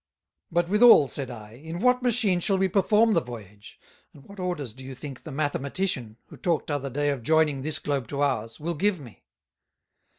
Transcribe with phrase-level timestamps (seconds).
[0.51, 3.79] "But withal," said I, "in what Machine shall we perform the Voyage,
[4.15, 7.77] and what Orders do you think the Mathematician, who talked t'other day of joyning this
[7.77, 9.25] Globe to ours, will give me?"